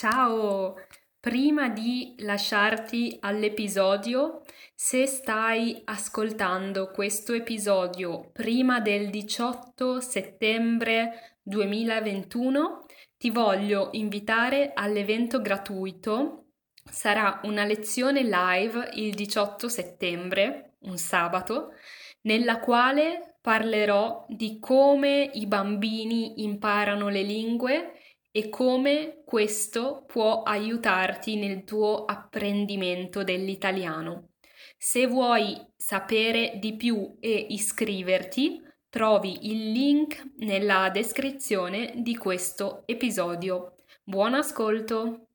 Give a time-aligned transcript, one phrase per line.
[0.00, 0.76] Ciao!
[1.20, 4.40] Prima di lasciarti all'episodio,
[4.74, 12.86] se stai ascoltando questo episodio prima del 18 settembre 2021,
[13.18, 16.46] ti voglio invitare all'evento gratuito.
[16.82, 21.74] Sarà una lezione live il 18 settembre, un sabato,
[22.22, 27.99] nella quale parlerò di come i bambini imparano le lingue
[28.32, 34.30] e come questo può aiutarti nel tuo apprendimento dell'italiano.
[34.76, 43.76] Se vuoi sapere di più e iscriverti, trovi il link nella descrizione di questo episodio.
[44.02, 45.26] Buon ascolto!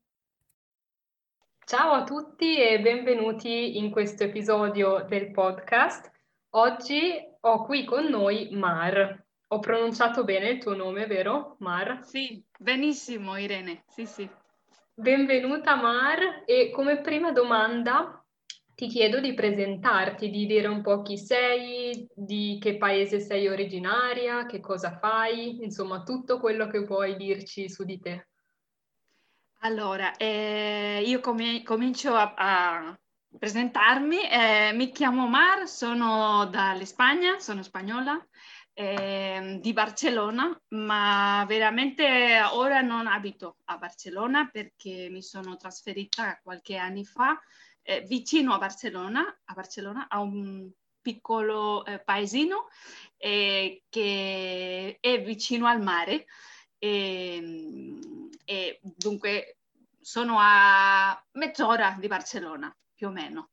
[1.65, 6.11] Ciao a tutti e benvenuti in questo episodio del podcast.
[6.51, 9.25] Oggi ho qui con noi Mar.
[9.47, 12.03] Ho pronunciato bene il tuo nome, vero Mar?
[12.03, 14.29] Sì, benissimo Irene, sì sì.
[14.93, 18.23] Benvenuta Mar e come prima domanda
[18.73, 24.45] ti chiedo di presentarti, di dire un po' chi sei, di che paese sei originaria,
[24.45, 28.27] che cosa fai, insomma tutto quello che puoi dirci su di te.
[29.59, 32.99] Allora, eh, io com- comincio a, a
[33.37, 38.23] presentarmi, eh, mi chiamo Mar, sono dall'Espagna, sono spagnola,
[38.77, 46.75] eh, di Barcellona, ma veramente ora non abito a Barcellona perché mi sono trasferita qualche
[46.75, 47.39] anno fa
[47.81, 50.69] eh, vicino a Barcellona, a Barcellona, a un
[51.01, 52.67] piccolo eh, paesino
[53.15, 56.25] eh, che è vicino al mare
[56.77, 57.97] e,
[58.43, 59.59] e dunque
[60.01, 63.51] sono a mezz'ora di Barcellona più o meno.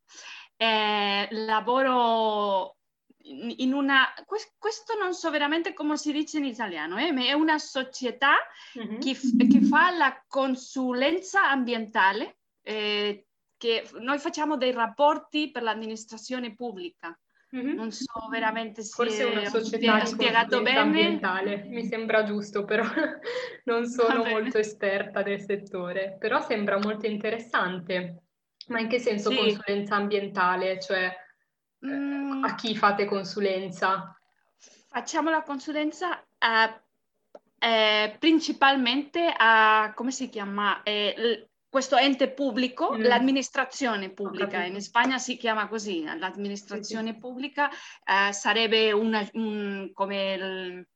[0.57, 2.79] Eh, lavoro
[3.25, 7.13] in una, questo non so veramente come si dice in italiano, eh?
[7.13, 8.35] è una società
[8.79, 8.99] mm-hmm.
[8.99, 9.17] che,
[9.49, 17.17] che, fa la consulenza ambientale, eh, che noi facciamo dei rapporti per l'amministrazione pubblica.
[17.55, 17.75] Mm-hmm.
[17.77, 20.79] Non so veramente se Forse una società di spiegato bene.
[20.79, 22.83] ambientale, mi sembra giusto, però
[23.65, 28.23] non sono molto esperta del settore, però sembra molto interessante.
[28.69, 29.37] Ma in che senso sì.
[29.37, 30.81] consulenza ambientale?
[30.81, 31.15] Cioè,
[31.87, 32.45] Mm.
[32.45, 34.17] A chi fate consulenza?
[34.89, 36.83] Facciamo la consulenza a,
[37.59, 43.03] eh, principalmente a, come si chiama, eh, questo ente pubblico, mm.
[43.03, 47.19] l'amministrazione pubblica, in Spagna si chiama così, l'amministrazione sì, sì.
[47.19, 50.87] pubblica eh, sarebbe una, un, come il,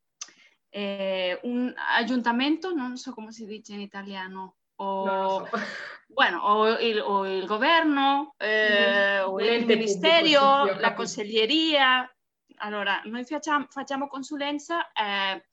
[0.69, 5.49] eh, un aggiuntamento, non so come si dice in italiano, o, so.
[6.09, 9.29] bueno, o il, o il governo, eh, mm-hmm.
[9.29, 12.17] o il ministerio, pubblico, la consiglieria.
[12.59, 15.45] Allora, noi facciamo, facciamo consulenza eh,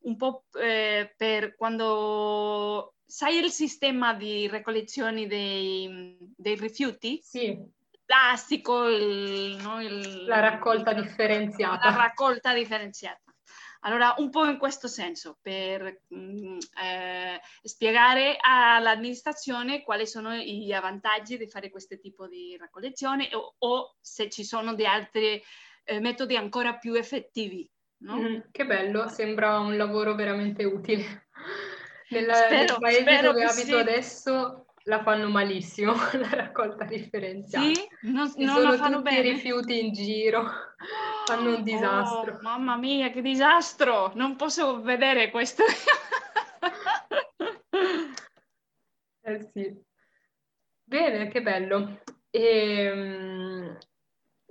[0.00, 7.20] un po' eh, per quando sai il sistema di raccoglizione dei, dei rifiuti?
[7.22, 7.76] Sì.
[8.04, 11.90] Plastico, il, no, il, la raccolta differenziata.
[11.90, 13.27] La raccolta differenziata.
[13.80, 20.72] Allora, un po' in questo senso, per mh, mm, eh, spiegare all'amministrazione quali sono gli
[20.72, 25.40] vantaggi di fare questo tipo di raccoglizione o, o se ci sono di altri
[25.84, 27.70] eh, metodi ancora più effettivi.
[28.00, 28.16] No?
[28.16, 31.28] Mm, che bello, sembra un lavoro veramente utile.
[32.10, 33.74] Nella, spero, nel paese dove abito sì.
[33.74, 37.66] adesso la fanno malissimo, la raccolta differenziata.
[37.66, 37.86] Sì?
[38.02, 39.28] Non, Ci non sono la fanno tutti bene?
[39.28, 40.44] i rifiuti in giro,
[41.26, 42.36] fanno un disastro.
[42.36, 44.12] Oh, mamma mia, che disastro!
[44.14, 45.62] Non posso vedere questo.
[49.22, 49.86] eh sì.
[50.82, 52.00] Bene, che bello.
[52.30, 53.78] E, um,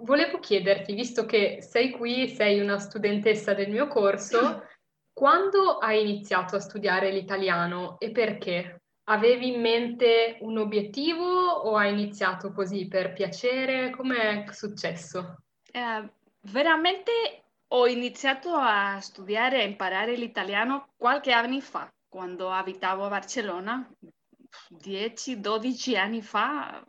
[0.03, 4.67] volevo chiederti, visto che sei qui, sei una studentessa del mio corso,
[5.11, 8.83] quando hai iniziato a studiare l'italiano e perché?
[9.09, 13.89] Avevi in mente un obiettivo o hai iniziato così per piacere?
[13.89, 15.43] Come è successo?
[15.71, 16.11] Eh,
[16.41, 23.89] veramente ho iniziato a studiare e imparare l'italiano qualche anno fa, quando abitavo a Barcellona,
[24.67, 26.83] 10-12 anni fa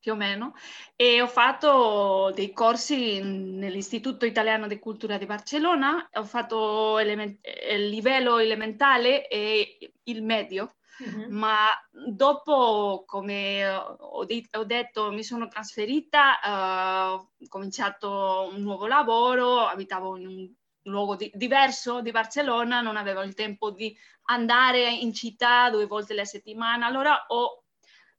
[0.00, 0.54] più o meno,
[0.96, 7.38] e ho fatto dei corsi nell'Istituto Italiano di Cultura di Barcellona, ho fatto element-
[7.70, 11.26] il livello elementare e il medio Uh-huh.
[11.30, 18.86] Ma dopo, come ho, di- ho, detto, mi sono trasferita, uh, ho cominciato un nuovo
[18.86, 20.52] lavoro, abitavo in un
[20.84, 26.12] luogo di- diverso di Barcellona, non avevo il tempo di andare in città due volte
[26.12, 27.64] alla settimana, allora ho,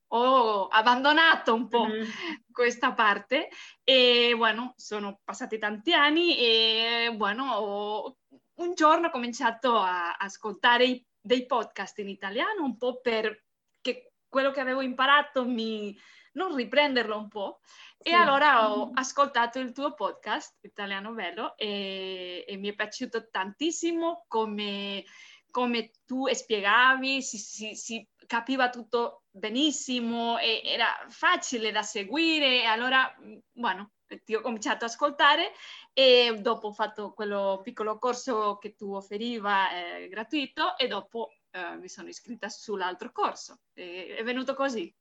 [0.08, 2.06] ho abbandonato un po' uh-huh.
[2.52, 3.50] questa parte
[3.84, 8.18] e bueno, sono passati tanti anni e bueno, ho,
[8.56, 13.46] un giorno ho cominciato a ascoltare i dei podcast in italiano un po' per
[13.82, 15.98] che quello che avevo imparato mi
[16.34, 17.60] non riprenderlo un po'.
[17.98, 18.10] Sì.
[18.10, 24.26] E allora ho ascoltato il tuo podcast, Italiano Bello, e, e mi è piaciuto tantissimo
[24.28, 25.06] come,
[25.50, 32.64] come tu spiegavi, si, si, si, capiva tutto benissimo, e era facile da seguire.
[32.64, 33.16] E allora,
[33.54, 33.92] bueno,
[34.24, 35.52] ti ho cominciato ad ascoltare
[35.94, 41.78] e dopo ho fatto quello piccolo corso che tu offeriva eh, gratuito e dopo eh,
[41.78, 43.60] mi sono iscritta sull'altro corso.
[43.74, 44.94] E, è venuto così.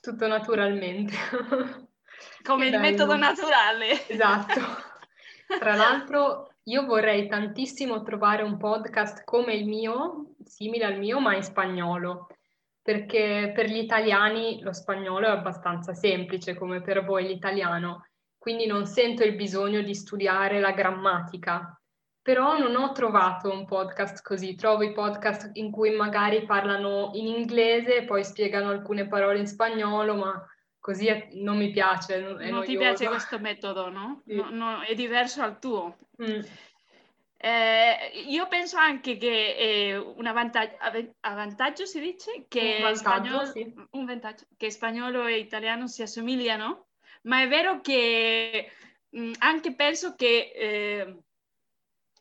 [0.00, 1.14] Tutto naturalmente.
[2.42, 4.06] Come il metodo naturale.
[4.06, 4.60] Esatto.
[5.58, 11.34] Tra l'altro io vorrei tantissimo trovare un podcast come il mio, simile al mio, ma
[11.34, 12.28] in spagnolo,
[12.80, 18.06] perché per gli italiani lo spagnolo è abbastanza semplice come per voi l'italiano,
[18.44, 21.80] quindi non sento il bisogno di studiare la grammatica.
[22.20, 27.26] Però non ho trovato un podcast così, trovo i podcast in cui magari parlano in
[27.26, 30.46] inglese e poi spiegano alcune parole in spagnolo, ma
[30.78, 32.18] così non mi piace.
[32.20, 34.20] Non ti piace questo metodo, no?
[34.28, 34.34] Sì.
[34.34, 35.96] no, no è diverso dal tuo.
[36.22, 36.40] Mm.
[37.38, 40.76] Eh, io penso anche che eh, un avvantaggio,
[41.20, 43.74] avvantaggio, si dice che, un spagnolo, sì.
[43.92, 46.88] un vantaggio, che spagnolo e italiano si assomigliano,
[47.24, 48.70] ma è vero che
[49.10, 51.18] mh, mm, anche penso che eh,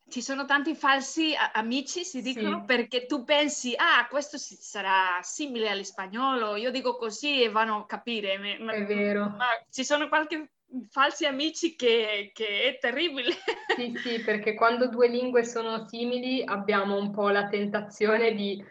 [0.10, 2.66] ci sono tanti falsi amici, si dicono, sì.
[2.66, 8.38] perché tu pensi, ah, questo sarà simile all'espagnolo, io dico così e vanno a capire.
[8.60, 9.30] Ma, è vero.
[9.30, 10.52] Ma ci sono qualche
[10.90, 13.32] falsi amici che, che, è terribile.
[13.76, 18.64] Sì, sì, perché quando due lingue sono simili abbiamo un po' la tentazione di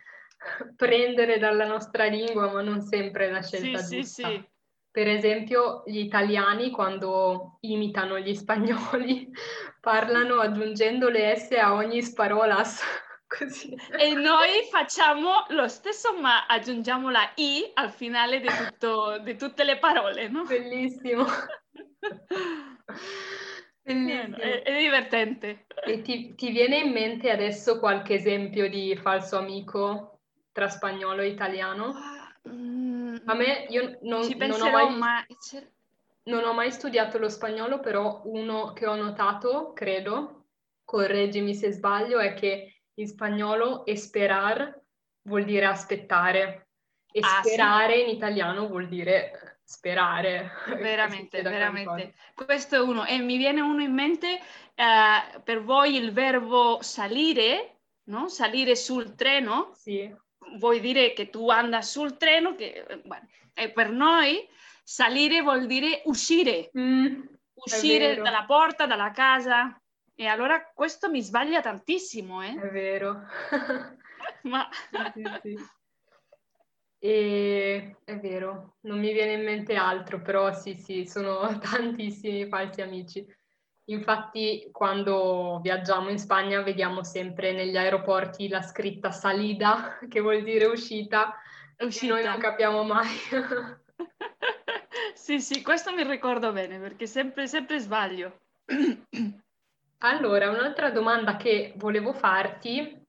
[0.76, 4.28] prendere dalla nostra lingua, ma non sempre è la scelta sì, giusta.
[4.28, 4.50] Sì, sì.
[4.92, 9.30] Per esempio, gli italiani quando imitano gli spagnoli
[9.80, 12.82] parlano aggiungendo le S a ogni sparolas.
[13.26, 13.74] Così.
[13.98, 19.64] E noi facciamo lo stesso, ma aggiungiamo la I al finale di, tutto, di tutte
[19.64, 20.44] le parole, no?
[20.44, 21.24] Bellissimo.
[23.82, 24.36] Bellissimo.
[24.36, 25.64] È, è, divertente.
[25.86, 30.20] E ti, ti viene in mente adesso qualche esempio di falso amico
[30.52, 31.94] tra spagnolo e italiano?
[33.24, 34.96] A me, io non, ci non ho mai...
[34.96, 35.26] Ma...
[36.24, 40.44] Non ho mai studiato lo spagnolo, però uno che ho notato, credo,
[40.84, 44.80] correggimi se sbaglio, è che in spagnolo esperar
[45.22, 46.68] vuol dire aspettare
[47.10, 48.02] e ah, sperare sì.
[48.02, 50.50] in italiano vuol dire sperare.
[50.78, 52.14] Veramente, veramente.
[52.34, 53.04] Questo è uno.
[53.04, 54.38] E mi viene uno in mente,
[54.74, 58.28] eh, per voi il verbo salire, no?
[58.28, 59.70] Salire sul treno.
[59.74, 60.14] Sì.
[60.58, 64.48] Vuol dire che tu anda sul treno, che, bueno, e per noi
[64.84, 67.22] Salire vuol dire uscire, mm,
[67.54, 69.80] uscire dalla porta, dalla casa.
[70.14, 72.54] E allora questo mi sbaglia tantissimo, eh?
[72.54, 73.22] È vero.
[74.42, 74.68] Ma...
[75.12, 75.64] sì, sì, sì.
[76.98, 82.80] E è vero, non mi viene in mente altro, però sì, sì, sono tantissimi falsi
[82.80, 83.26] amici.
[83.86, 90.66] Infatti, quando viaggiamo in Spagna, vediamo sempre negli aeroporti la scritta salida, che vuol dire
[90.66, 91.34] uscita,
[91.78, 92.14] uscita.
[92.14, 93.08] noi non capiamo mai.
[95.14, 98.40] Sì, sì, questo mi ricordo bene perché sempre, sempre sbaglio.
[100.04, 103.00] Allora, un'altra domanda che volevo farti,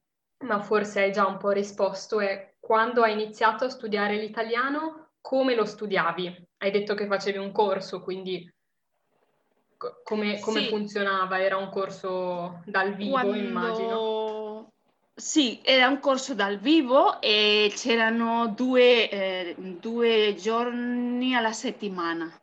[0.45, 5.55] ma forse hai già un po' risposto, è quando hai iniziato a studiare l'italiano, come
[5.55, 6.49] lo studiavi?
[6.57, 8.47] Hai detto che facevi un corso, quindi
[10.03, 10.67] come, come sì.
[10.67, 11.39] funzionava?
[11.39, 13.35] Era un corso dal vivo, quando...
[13.35, 14.71] immagino.
[15.15, 22.35] Sì, era un corso dal vivo e c'erano due, eh, due giorni alla settimana.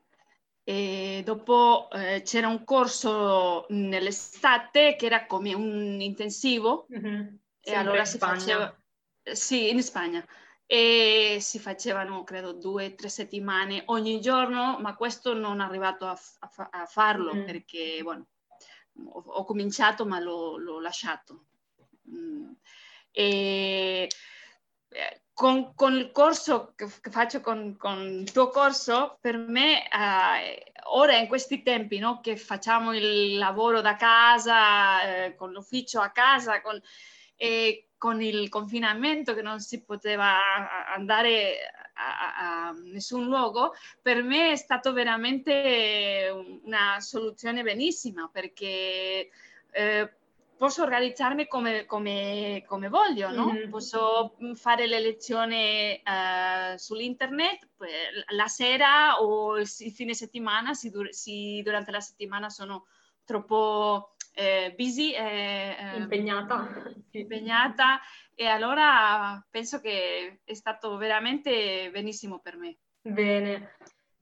[0.62, 7.26] E dopo eh, c'era un corso nell'estate che era come un intensivo mm-hmm.
[7.60, 8.38] e allora si Spagna.
[8.38, 8.80] faceva
[9.22, 10.24] sì, in Spagna
[10.72, 16.06] e si facevano credo due o tre settimane ogni giorno, ma questo non è arrivato
[16.06, 17.44] a, a, a farlo mm-hmm.
[17.44, 18.26] perché bueno,
[19.08, 21.46] ho, ho, cominciato ma l'ho, l'ho lasciato.
[22.08, 22.52] Mm.
[23.10, 24.08] E
[24.90, 29.88] eh, con, con, il corso che, che faccio con, con, il tuo corso, per me
[29.88, 36.00] eh, ora in questi tempi no, che facciamo il lavoro da casa, eh, con l'ufficio
[36.00, 36.80] a casa, con,
[37.34, 41.58] eh, con il confinamento che non si poteva andare
[41.92, 46.30] a, a, nessun luogo, per me è stato veramente
[46.64, 49.28] una soluzione benissima perché
[49.70, 50.12] eh,
[50.56, 53.52] posso organizzarmi come, come, come voglio, no?
[53.52, 53.68] mm-hmm.
[53.68, 57.68] posso fare le lezioni uh, sull'internet
[58.28, 62.86] la sera o il fine settimana, se, dur- se durante la settimana sono
[63.26, 66.68] troppo eh, busy, eh, impegnata.
[67.12, 68.00] impegnata
[68.34, 72.76] e allora penso che è stato veramente benissimo per me.
[73.02, 73.76] Bene.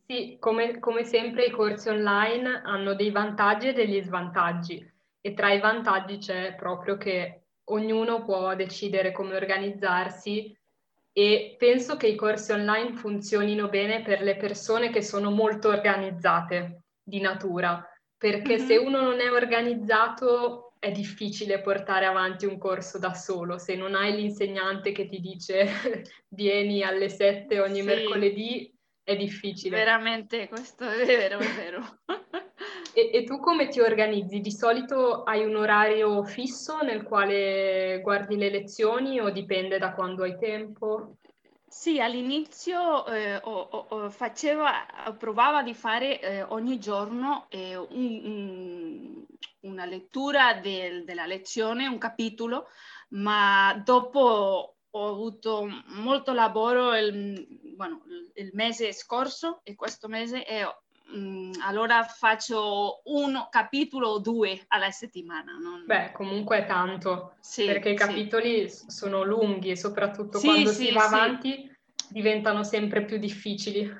[0.06, 4.84] Sì, come, come sempre i corsi online hanno dei vantaggi e degli svantaggi
[5.20, 10.56] e tra i vantaggi c'è proprio che ognuno può decidere come organizzarsi
[11.12, 16.84] e penso che i corsi online funzionino bene per le persone che sono molto organizzate
[17.02, 17.86] di natura,
[18.18, 18.66] perché mm-hmm.
[18.66, 23.94] se uno non è organizzato è difficile portare avanti un corso da solo, se non
[23.94, 25.66] hai l'insegnante che ti dice
[26.28, 27.86] vieni alle 7 ogni sì.
[27.86, 29.76] mercoledì è difficile.
[29.76, 32.00] Veramente, questo è vero, è vero.
[32.92, 34.40] e, e, tu come ti organizzi?
[34.40, 40.24] Di solito hai un orario fisso nel quale guardi le lezioni o dipende da quando
[40.24, 41.17] hai tempo?
[41.70, 44.86] Sì, all'inizio eh, o, faceva,
[45.18, 47.86] provava di fare eh, ogni giorno eh, un,
[48.24, 49.26] un,
[49.60, 52.68] una lettura del, della lezione, un capitolo,
[53.10, 57.46] ma dopo ho avuto molto lavoro il,
[57.76, 58.02] bueno,
[58.34, 60.64] il mese scorso e questo mese e
[61.16, 65.52] mm, allora faccio un capitolo o due alla settimana.
[65.52, 65.84] Non...
[65.86, 68.90] Beh, comunque è tanto, sì, perché i capitoli sì.
[68.90, 71.72] sono lunghi e soprattutto sì, quando si va avanti
[72.10, 73.90] diventano sempre più difficili.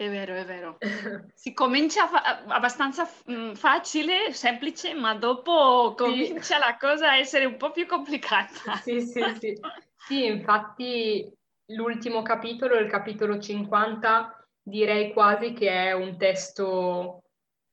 [0.00, 0.78] È vero, è vero.
[1.40, 7.56] Si comincia fa- abbastanza f- facile, semplice, ma dopo comincia la cosa a essere un
[7.56, 8.76] po' più complicata.
[8.76, 9.60] Sì, sì, sì.
[10.06, 11.30] Sì, infatti
[11.66, 14.39] l'ultimo capitolo, il capitolo 50,
[14.70, 17.24] direi quasi che è un testo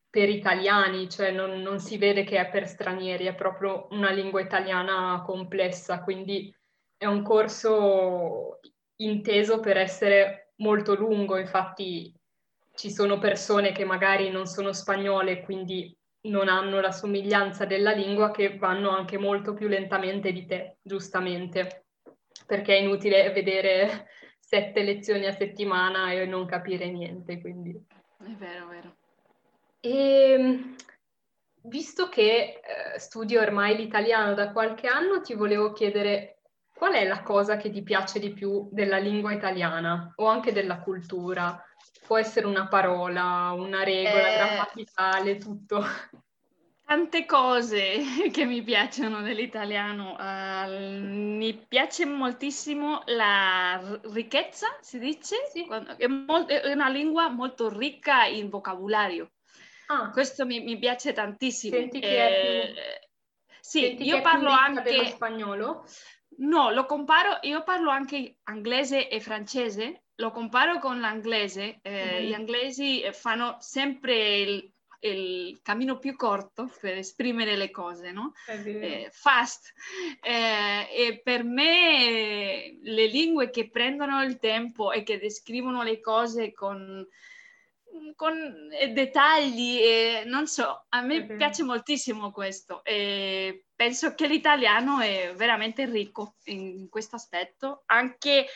[0.10, 4.42] per italiani, cioè non, non si vede che è per stranieri, è proprio una lingua
[4.42, 6.54] italiana complessa, quindi
[6.98, 8.60] è un corso
[8.98, 12.12] inteso per essere molto lungo, infatti
[12.74, 18.32] ci sono persone che magari non sono spagnole, quindi non hanno la somiglianza della lingua,
[18.32, 21.86] che vanno anche molto più lentamente di te, giustamente,
[22.46, 24.08] perché è inutile vedere
[24.48, 27.74] sette lezioni a settimana e non capire niente, quindi...
[28.18, 28.96] È vero, è vero.
[29.82, 30.76] E ehm,
[31.64, 36.40] visto che eh, studio ormai l'italiano da qualche anno, ti volevo chiedere
[36.74, 40.80] qual è la cosa che ti piace di più della lingua italiana o anche della
[40.80, 41.62] cultura?
[42.06, 45.84] Può essere una parola, una regola eh, grammaticale, tutto.
[46.88, 48.00] Tante cose
[48.32, 50.16] che mi piacciono dell'italiano.
[50.18, 55.36] Uh, mi piace moltissimo la ricchezza, si dice?
[55.52, 55.68] Sì.
[55.98, 59.34] È, molto, è, una lingua molto ricca in vocabolario.
[59.88, 60.12] Ah.
[60.12, 61.76] Questo mi, mi, piace tantissimo.
[61.76, 62.82] Senti che eh, è più...
[63.60, 65.08] Sì, Senti io parlo anche...
[65.08, 65.86] spagnolo?
[66.38, 72.24] No, lo comparo, io parlo anche inglese e francese, lo comparo con l'inglese, eh, mm-hmm.
[72.24, 78.34] gli inglesi fanno sempre il, il, cammino più corto per esprimere le cose, no?
[78.48, 79.74] Eh, fast.
[80.22, 86.54] Eh, e per me le lingue che prendono il tempo e che descrivono le cose
[86.54, 87.08] con
[88.16, 91.38] con dettagli, e non so, a me okay.
[91.38, 98.48] piace moltissimo questo e penso che l'italiano è veramente ricco in questo aspetto, anche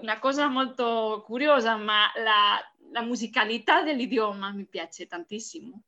[0.00, 2.58] una cosa molto curiosa, ma la,
[2.92, 5.82] la musicalità dell'idioma mi piace tantissimo,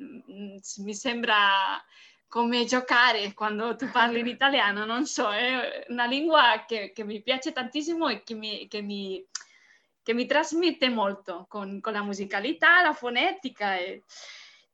[0.00, 1.82] mm, mi sembra
[2.28, 7.22] come giocare quando tu parli in italiano, non so, è una lingua che, che mi
[7.22, 9.24] piace tantissimo e che mi, che mi
[10.02, 14.02] che mi trasmette molto con, con la musicalità, la fonetica e,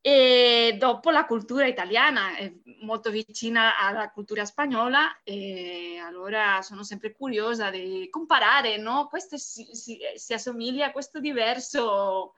[0.08, 2.50] e, dopo la cultura italiana è
[2.80, 9.06] molto vicina alla cultura spagnola e allora sono sempre curiosa di comparare, no?
[9.08, 12.32] Questo si, si, si assomiglia, questo diverso,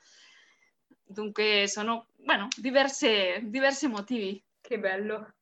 [1.04, 4.42] dunque sono, bueno, diverse, diversi motivi.
[4.60, 5.34] Che bello.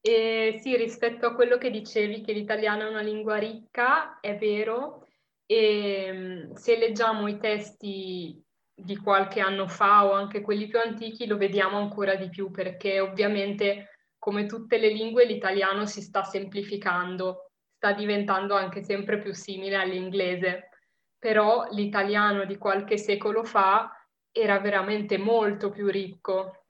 [0.00, 5.06] E sì, rispetto a quello che dicevi, che l'italiano è una lingua ricca, è vero,
[5.46, 8.44] e ehm, se leggiamo i testi
[8.78, 13.00] di qualche anno fa o anche quelli più antichi lo vediamo ancora di più perché
[13.00, 19.76] ovviamente come tutte le lingue l'italiano si sta semplificando, sta diventando anche sempre più simile
[19.76, 20.70] all'inglese,
[21.18, 23.90] però l'italiano di qualche secolo fa
[24.30, 26.64] era veramente molto più ricco.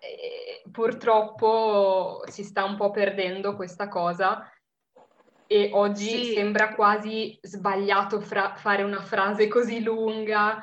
[0.00, 4.50] E purtroppo si sta un po' perdendo questa cosa
[5.50, 6.34] e oggi sì.
[6.34, 10.62] sembra quasi sbagliato fra- fare una frase così lunga,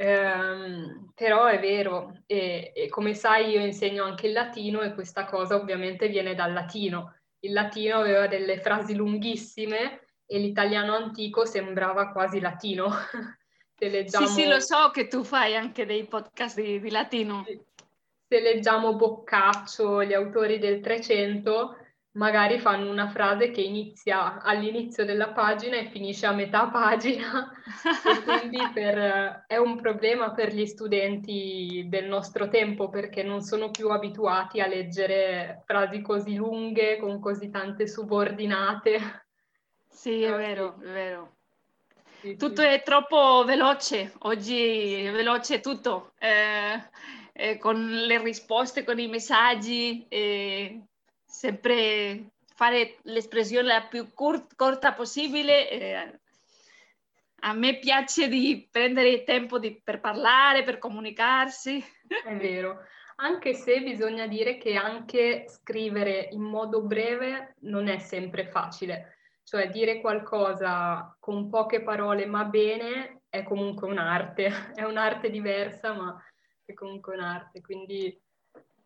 [0.00, 5.26] ehm, però è vero e, e, come sai io insegno anche il latino e questa
[5.26, 7.16] cosa ovviamente viene dal latino.
[7.40, 12.88] Il latino aveva delle frasi lunghissime e l'italiano antico sembrava quasi latino.
[13.76, 14.26] leggiamo...
[14.26, 17.44] Sì, sì, lo so che tu fai anche dei podcast di, di latino.
[17.44, 21.76] Se leggiamo Boccaccio, gli autori del Trecento,
[22.12, 27.52] magari fanno una frase che inizia all'inizio della pagina e finisce a metà pagina
[28.04, 33.70] e quindi per, è un problema per gli studenti del nostro tempo perché non sono
[33.70, 39.26] più abituati a leggere frasi così lunghe con così tante subordinate.
[39.86, 41.34] Sì, è vero, è vero.
[42.20, 42.66] Sì, tutto sì.
[42.66, 46.78] è troppo veloce, oggi è veloce tutto, eh,
[47.32, 50.06] eh, con le risposte, con i messaggi.
[50.08, 50.82] Eh,
[51.30, 55.70] sempre fare l'espressione la più cur- corta possibile.
[55.70, 56.20] Eh,
[57.42, 61.82] a me piace di prendere tempo di, per parlare, per comunicarsi.
[62.24, 62.80] È vero,
[63.16, 69.16] anche se bisogna dire che anche scrivere in modo breve non è sempre facile.
[69.42, 76.22] Cioè dire qualcosa con poche parole ma bene è comunque un'arte, è un'arte diversa ma
[76.64, 78.16] è comunque un'arte, quindi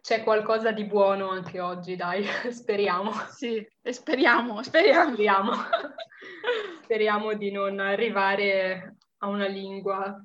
[0.04, 3.10] c'è qualcosa di buono anche oggi, dai, speriamo.
[3.30, 5.14] Sì, speriamo, speriamo.
[5.14, 5.52] Speriamo.
[6.84, 10.22] speriamo di non arrivare a una lingua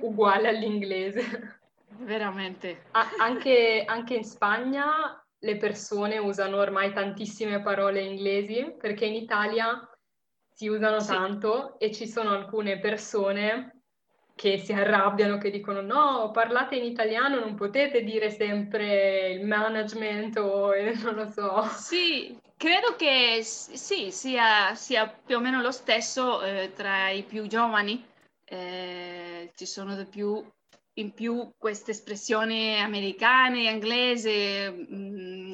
[0.00, 1.60] uguale all'inglese.
[2.00, 2.84] Veramente.
[2.90, 9.88] A- anche, anche in Spagna le persone usano ormai tantissime parole inglesi perché in Italia
[10.52, 11.12] si usano sì.
[11.12, 13.73] tanto e ci sono alcune persone
[14.34, 20.36] che si arrabbiano, che dicono no, parlate in italiano, non potete dire sempre il management
[20.38, 20.72] o
[21.02, 21.62] non lo so.
[21.76, 27.46] Sì, credo che sì, sia, sia più o meno lo stesso eh, tra i più
[27.46, 28.04] giovani.
[28.44, 30.44] Eh, ci sono di più,
[30.94, 35.52] in più queste espressioni americane, inglese, mh, mm,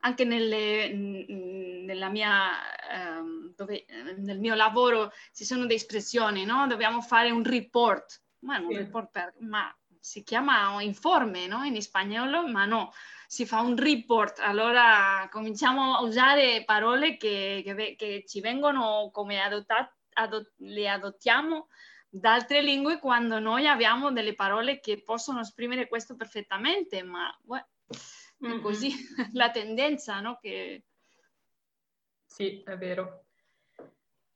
[0.00, 2.50] anche nelle, nella mia...
[2.92, 3.84] Um, dove
[4.16, 6.66] nel mio lavoro ci sono delle espressioni, no?
[6.66, 8.78] Dobbiamo fare un report, ma non sì.
[8.78, 11.62] report per, ma si chiama informe, no?
[11.62, 12.92] In spagnolo, ma no,
[13.26, 14.38] si fa un report.
[14.40, 21.68] Allora cominciamo a usare parole che, che, che ci vengono come adottate, adot, le adottiamo
[22.08, 27.32] da altre lingue quando noi abbiamo delle parole che possono esprimere questo perfettamente, ma
[28.44, 28.58] mm-hmm.
[28.58, 28.90] è così
[29.34, 30.38] la tendenza, no?
[30.40, 30.84] Che...
[32.26, 33.26] Sì, è vero.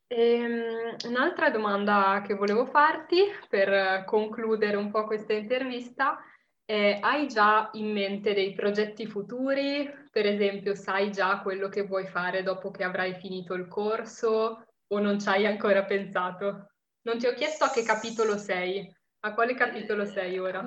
[0.06, 6.18] Ehm, un'altra domanda che volevo farti per concludere un po' questa intervista
[6.64, 9.90] è hai già in mente dei progetti futuri?
[10.10, 14.98] Per esempio, sai già quello che vuoi fare dopo che avrai finito il corso o
[14.98, 16.68] non ci hai ancora pensato?
[17.02, 18.90] Non ti ho chiesto a che capitolo sei.
[19.20, 20.62] A quale capitolo sei ora?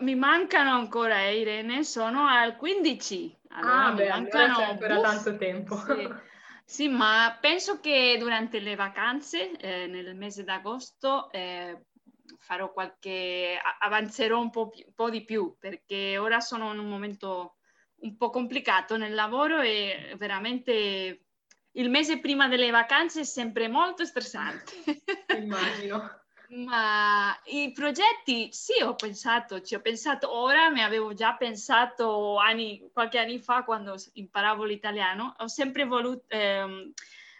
[0.00, 3.36] Mi mancano ancora, Irene, sono al 15.
[3.50, 4.44] Allora, ah, beh, mancano...
[4.44, 5.76] allora c'è ancora Uff, tanto tempo.
[5.76, 6.08] Sì.
[6.68, 11.86] Sì, ma penso che durante le vacanze, eh, nel mese d'agosto, eh,
[12.38, 17.54] farò qualche, avanzerò un po', un po', di più perché ora sono in un momento
[18.00, 21.26] un po' complicato nel lavoro e veramente
[21.70, 24.72] il mese prima delle vacanze è sempre molto stressante.
[25.38, 26.25] Immagino.
[26.48, 32.88] Ma i progetti, sì, ho pensato, ci ho pensato ora, mi avevo già pensato anni,
[32.92, 36.92] qualche anno fa quando imparavo l'italiano, ho sempre voluto, eh,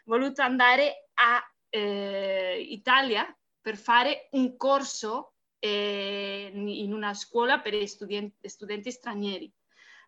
[0.05, 8.49] voluto andare a eh, Italia per fare un corso eh, in una scuola per studenti,
[8.49, 9.53] studenti stranieri.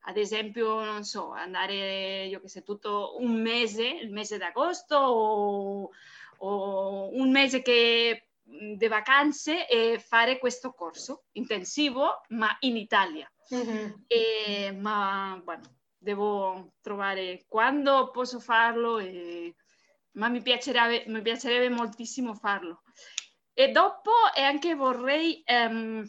[0.02, 5.90] Ad esempio, non so, andare, io che sé, tutto un mese, il mese d'agosto o,
[6.38, 13.30] o un mese che di vacanze e fare questo corso intensivo, ma in Italia.
[13.54, 13.92] Mm-hmm.
[14.06, 15.62] E, ma bueno,
[15.96, 19.54] devo trovare quando posso farlo, e,
[20.12, 22.82] ma mi piacerebbe, mi piacerebbe moltissimo farlo.
[23.52, 26.08] E dopo e anche vorrei, um,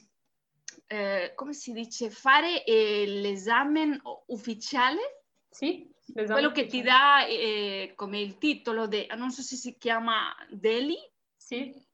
[0.87, 5.23] eh, come si dice, fare eh, l'esame ufficiale.
[5.49, 10.33] Sì, quello che ti dà eh, come il titolo, de, non so se si chiama
[10.49, 10.97] DELI.
[11.35, 11.87] Sì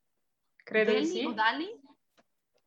[0.66, 1.24] Credo Deli sì.
[1.24, 1.84] o Dali?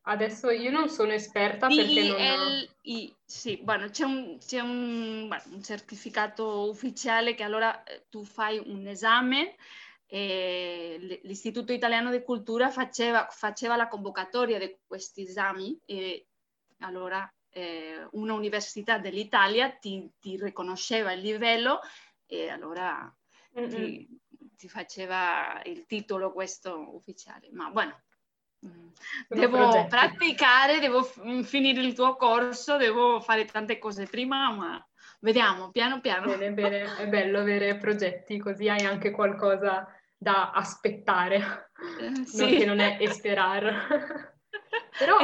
[0.03, 3.15] Adesso io non sono esperta perché non ho...
[3.25, 8.57] Sì, bueno, c'è, un, c'è un, bueno, un, certificato ufficiale che allora eh, tu fai
[8.57, 9.55] un esame
[10.07, 16.27] e l'Istituto Italiano di Cultura faceva, faceva la convocatoria di questi esami e
[16.79, 21.81] allora eh, una università dell'Italia ti, ti, riconosceva il livello
[22.25, 23.13] e allora
[23.59, 23.69] mm-hmm.
[23.69, 24.19] ti,
[24.59, 27.97] ti faceva il titolo questo ufficiale, ma bueno,
[28.67, 28.89] mm,
[29.29, 29.87] devo progetti.
[29.87, 34.85] praticare, devo mm, finire il tuo corso, devo fare tante cose prima, ma
[35.21, 36.25] vediamo piano piano.
[36.25, 42.41] Bene, bene, è bello avere progetti così hai anche qualcosa da aspettare, eh, sì.
[42.41, 43.71] non che non è esperare.
[44.99, 45.19] Però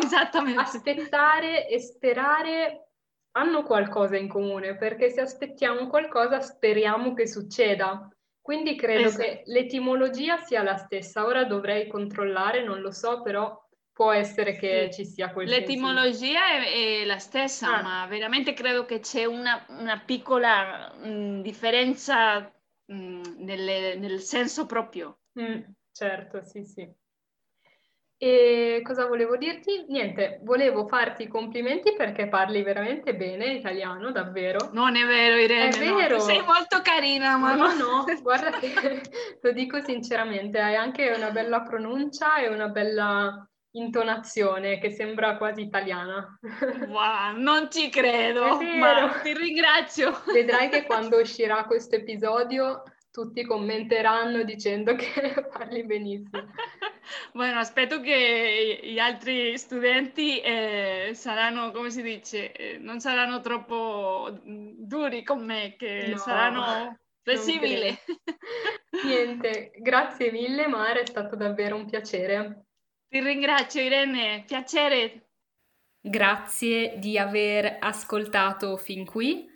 [0.55, 2.87] aspettare e sperare
[3.31, 8.09] hanno qualcosa in comune, perché se aspettiamo qualcosa speriamo che succeda.
[8.45, 9.23] Quindi credo esatto.
[9.23, 11.25] che l'etimologia sia la stessa.
[11.25, 13.59] Ora dovrei controllare, non lo so, però
[13.91, 15.01] può essere che sì.
[15.01, 17.81] ci sia quel L'etimologia è, è, la stessa, ah.
[17.81, 22.53] ma veramente credo che c'è una, una piccola mh, differenza
[22.85, 25.21] mh, nelle, nel senso proprio.
[25.41, 26.87] Mm, certo, sì, sì.
[28.17, 29.85] E cosa volevo dirti?
[29.89, 34.69] Niente, volevo farti i complimenti perché parli veramente bene italiano, davvero.
[34.71, 35.69] Non è vero, Irene.
[35.69, 36.17] È vero.
[36.17, 38.71] No, sei molto carina, ma no, no, guarda che
[39.41, 45.61] lo dico sinceramente, hai anche una bella pronuncia e una bella intonazione che sembra quasi
[45.61, 46.39] italiana.
[46.87, 50.21] Wow, non ci credo, ma ti ringrazio.
[50.31, 52.83] Vedrai che quando uscirà questo episodio
[53.15, 56.51] tutti commenteranno dicendo che parli benissimo.
[57.33, 64.39] Bueno, aspetto che gli altri studenti eh, saranno, come si dice, eh, non saranno troppo
[64.43, 67.95] duri con me, che no, saranno flessibili.
[69.05, 72.65] Niente, grazie mille Mara, è stato davvero un piacere.
[73.07, 75.27] Ti ringrazio Irene, piacere.
[76.01, 79.47] Grazie di aver ascoltato fin qui.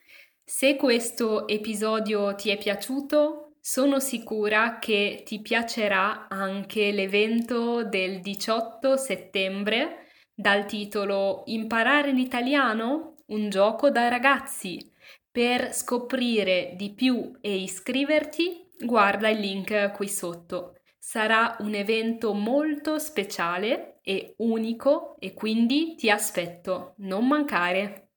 [0.44, 8.98] Se questo episodio ti è piaciuto, sono sicura che ti piacerà anche l'evento del 18
[8.98, 13.16] settembre dal titolo Imparare l'italiano?
[13.28, 14.92] Un gioco da ragazzi.
[15.32, 20.76] Per scoprire di più e iscriverti, guarda il link qui sotto.
[20.98, 28.09] Sarà un evento molto speciale e unico e quindi ti aspetto, non mancare.